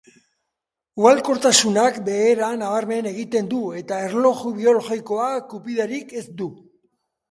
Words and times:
Ugalkortasunak 1.01 1.99
behera 2.09 2.49
nabarmen 2.63 3.11
egiten 3.13 3.53
du 3.55 3.63
eta 3.85 4.03
erloju 4.09 4.57
biologikoak 4.59 5.51
kupidarik 5.57 6.21
ez 6.25 6.31
du. 6.43 6.55